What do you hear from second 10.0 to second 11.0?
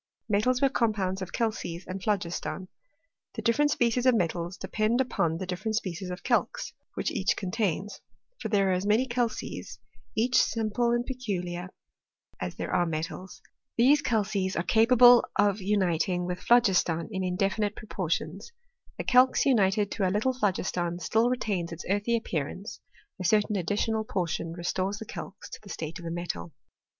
(each simple